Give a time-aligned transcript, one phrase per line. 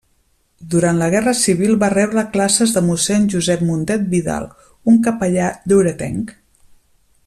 [0.75, 4.51] Durant la Guerra Civil va rebre classes de Mossèn Josep Mundet Vidal,
[4.95, 6.39] un capellà lloretenc.